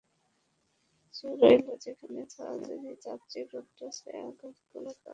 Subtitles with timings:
[1.13, 5.09] চেয়ে রইল যেখানে ছড়াছড়ি যাচ্ছে রৌদ্র ছায়া গাছগুলোর তলায় তলায়।